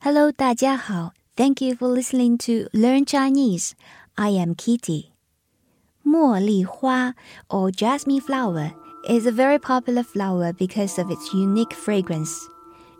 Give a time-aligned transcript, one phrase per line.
[0.00, 1.12] Hello，大家好。
[1.36, 3.72] Thank you for listening to Learn Chinese.
[4.14, 5.06] I am Kitty.
[6.04, 7.14] 茉莉花
[7.48, 8.72] or jasmine flower
[9.08, 12.48] is a very popular flower because of its unique fragrance.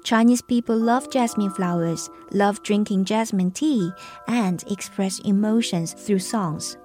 [0.02, 3.90] Chinese people love jasmine flowers, love drinking jasmine tea,
[4.28, 6.76] and express emotions through songs.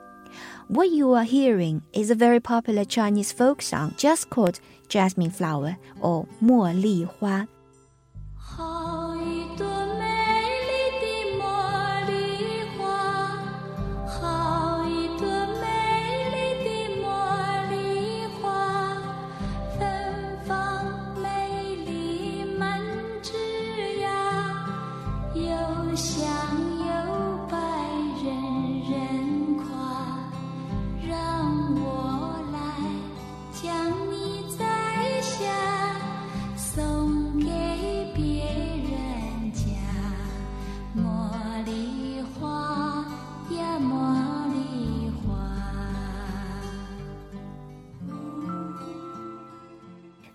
[0.67, 5.75] What you are hearing is a very popular Chinese folk song just called Jasmine Flower
[5.99, 7.47] or 茉莉花。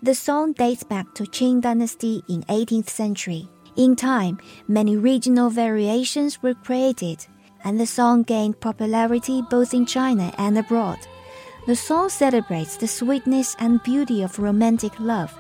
[0.04, 3.48] The song dates back to Qing dynasty in 18th century.
[3.76, 7.24] In time, many regional variations were created,
[7.64, 10.98] and the song gained popularity both in China and abroad.
[11.68, 15.38] The song celebrates the sweetness and beauty of romantic love.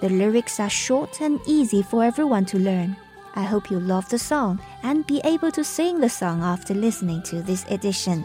[0.00, 2.96] The lyrics are short and easy for everyone to learn.
[3.34, 7.24] I hope you love the song and be able to sing the song after listening
[7.24, 8.24] to this edition.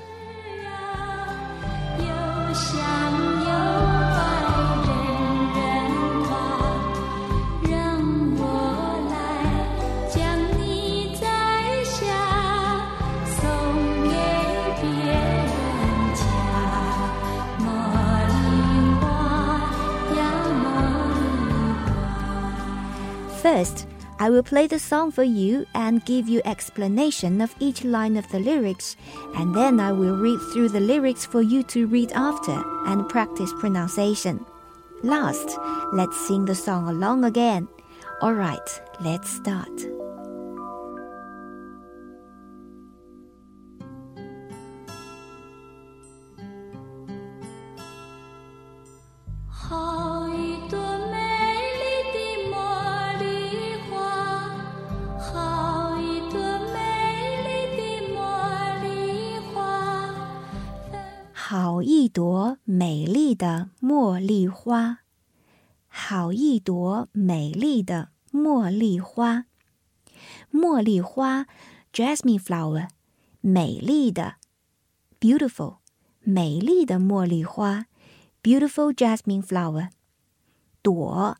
[23.59, 23.88] First,
[24.19, 28.25] I will play the song for you and give you explanation of each line of
[28.31, 28.95] the lyrics,
[29.35, 33.51] and then I will read through the lyrics for you to read after and practice
[33.59, 34.45] pronunciation.
[35.03, 35.57] Last,
[35.91, 37.67] let's sing the song along again.
[38.22, 39.98] Alright, let's start.
[61.98, 64.98] 一朵美丽的茉莉花，
[65.87, 69.47] 好一朵美丽的茉莉花。
[70.53, 71.47] 茉莉花，
[71.92, 72.88] jasmine flower，
[73.41, 74.37] 美丽的，
[75.20, 75.78] beautiful，
[76.20, 77.87] 美丽的茉莉花，
[78.42, 79.91] beautiful jasmine flower。
[80.82, 81.37] 朵，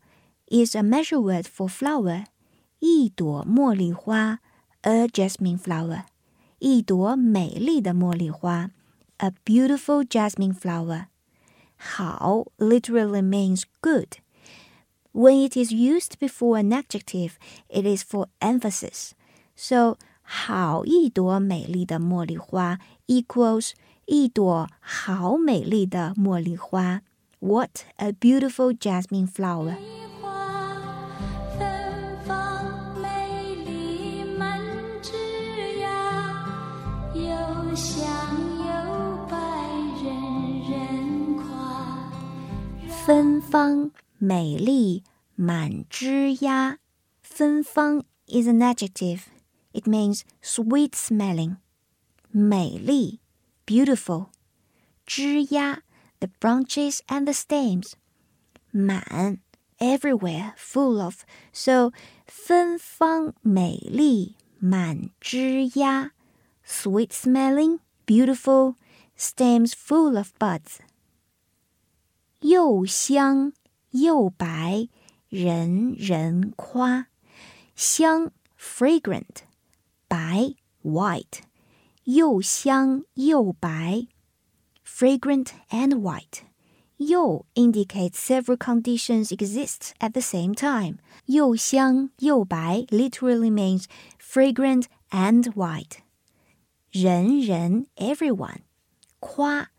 [0.47, 2.25] is a measure word for flower，
[2.79, 4.39] 一朵茉莉花，
[4.81, 6.03] a jasmine flower，
[6.59, 8.71] 一朵美丽的茉莉花。
[9.19, 11.07] a beautiful jasmine flower.
[11.77, 14.17] 好 literally means good.
[15.13, 17.37] When it is used before an adjective,
[17.69, 19.11] it is for emphasis.
[19.55, 23.71] So 好一朵美丽的茉莉花 equals
[24.05, 27.01] 一朵好美丽的茉莉花.
[27.39, 29.77] What a beautiful jasmine flower.
[48.27, 49.29] is an adjective.
[49.73, 51.57] It means sweet smelling.
[52.31, 53.19] 美丽
[53.65, 54.29] beautiful.
[55.05, 55.81] 枝丫
[56.19, 57.95] the branches and the stems.
[58.71, 59.39] 满
[59.79, 61.25] everywhere full of.
[61.51, 61.91] So
[62.27, 66.11] 芬芳美丽满枝丫
[66.65, 68.75] sweet smelling beautiful
[69.17, 70.79] stems full of buds.
[72.41, 73.53] 又香
[73.91, 74.89] 又白，
[75.29, 77.07] 人人夸。
[77.75, 79.43] 香 fragrant，
[80.07, 81.39] 白 white，
[82.05, 84.07] 又香又白，
[84.85, 86.43] fragrant and white。
[86.97, 90.99] 又 indicates several conditions exist at the same time.
[91.25, 93.83] 又香又白 literally means
[94.17, 95.97] fragrant and white.
[96.91, 98.59] 人人 everyone
[99.19, 99.71] 夸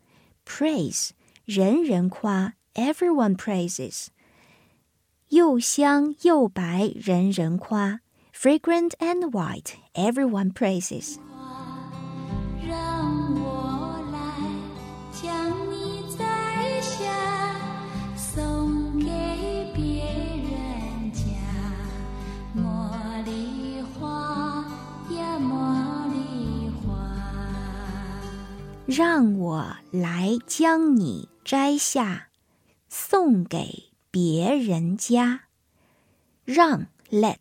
[0.45, 1.09] praise
[1.44, 4.06] 人人夸 everyone praises
[5.30, 7.98] 又香又白人人夸
[8.32, 11.16] fragrant and white everyone praises
[12.64, 14.20] 让我来
[15.10, 17.56] 将你摘下
[18.16, 19.08] 送给
[19.74, 21.24] 别人家
[22.56, 24.64] 茉莉花
[25.10, 27.20] 呀茉莉花
[28.86, 32.29] 让我来将你摘下，
[32.89, 35.45] 送给别人家。
[36.45, 37.39] 让 let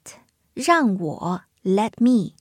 [0.55, 2.35] 让我 let me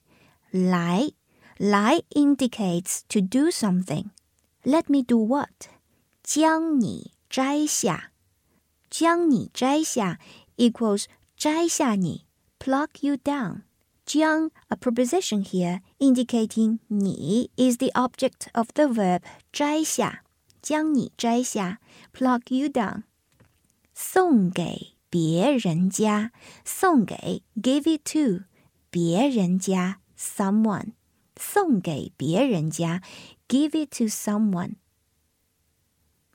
[0.50, 1.12] 来
[1.56, 4.10] 来 indicates to do something.
[4.62, 5.68] Let me do what?
[6.22, 8.10] 将你摘下，
[8.90, 10.18] 将你摘下
[10.56, 11.04] equals
[11.36, 12.26] 摘下你
[12.58, 13.62] pluck you down.
[14.04, 19.22] 将 a preposition here indicating 你 is the object of the verb
[19.52, 20.22] 摘下，
[20.60, 21.80] 将你摘下
[22.12, 23.04] pluck you down。
[23.94, 26.32] 送给别人家，
[26.64, 28.44] 送给 give it to
[28.90, 30.92] 别人家 someone，
[31.36, 33.02] 送给别人家
[33.48, 34.74] give it to someone。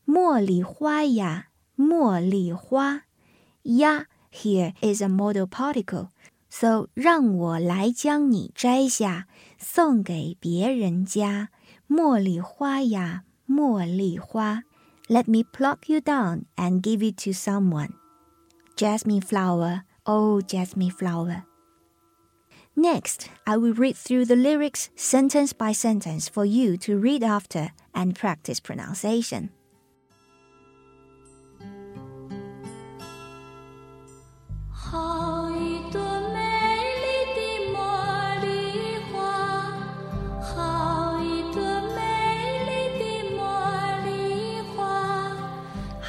[0.05, 3.03] 茉莉花呀，茉莉花
[3.63, 9.27] 呀 here is a modal particle。So 让我来将你摘下，
[9.57, 11.49] 送给别人家。
[11.87, 14.62] 茉莉花呀， Li Hua,
[15.08, 17.94] let me pluck you down and give it to someone.
[18.76, 21.44] Jasmine flower, oh jasmine flower.
[22.74, 27.72] Next, I will read through the lyrics sentence by sentence for you to read after
[27.94, 29.50] and practice pronunciation.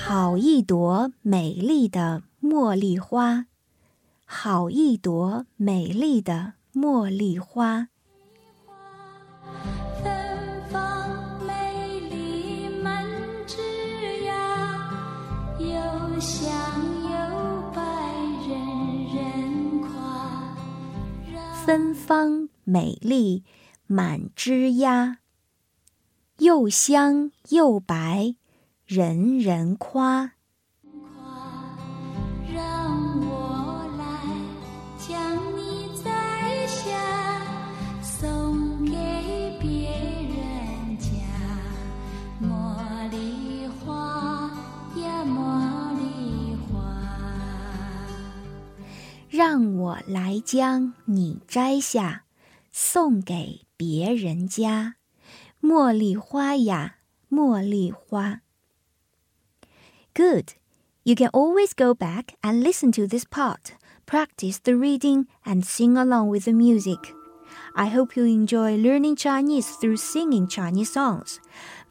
[0.09, 3.47] 好一朵美丽的茉莉花，
[4.23, 7.89] 好一朵美丽的茉莉花。
[21.65, 23.43] 芬芳美丽
[23.87, 25.17] 满枝桠，
[26.37, 28.35] 又香又白
[28.87, 30.31] 人人夸。
[32.49, 34.05] 让我来
[34.97, 37.41] 将你摘下，
[38.01, 39.91] 送给别
[40.23, 41.09] 人家。
[42.41, 44.49] 茉莉花
[44.95, 46.79] 呀，茉莉花，
[49.29, 52.23] 让我来将你摘下，
[52.71, 54.95] 送给别人家。
[55.61, 56.99] 茉莉花呀，
[57.29, 58.43] 茉莉花。
[60.17, 60.55] Good.
[61.05, 63.75] You can always go back and listen to this part,
[64.07, 67.13] practice the reading, and sing along with the music.
[67.75, 71.39] I hope you enjoy learning Chinese through singing Chinese songs.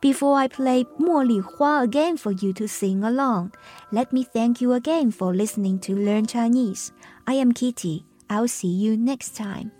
[0.00, 3.52] Before I play Mo Li Hua again for you to sing along,
[3.92, 6.90] let me thank you again for listening to Learn Chinese.
[7.28, 8.04] I am Kitty.
[8.28, 9.70] I'll see you next time.